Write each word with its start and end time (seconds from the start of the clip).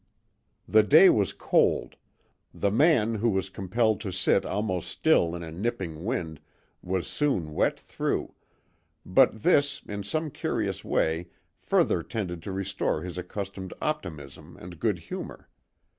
The 0.67 0.81
day 0.81 1.11
was 1.11 1.31
cold; 1.31 1.95
the 2.55 2.71
man, 2.71 3.13
who 3.13 3.29
was 3.29 3.51
compelled 3.51 4.01
to 4.01 4.11
sit 4.11 4.47
almost 4.47 4.89
still 4.89 5.35
in 5.35 5.43
a 5.43 5.51
nipping 5.51 6.03
wind, 6.03 6.39
was 6.81 7.05
soon 7.05 7.53
wet 7.53 7.79
through, 7.79 8.33
but 9.05 9.43
this 9.43 9.83
in 9.87 10.01
some 10.01 10.31
curious 10.31 10.83
way 10.83 11.27
further 11.59 12.01
tended 12.01 12.41
to 12.41 12.51
restore 12.51 13.03
his 13.03 13.19
accustomed 13.19 13.75
optimism 13.79 14.57
and 14.57 14.79
good 14.79 14.97
humour. 14.97 15.47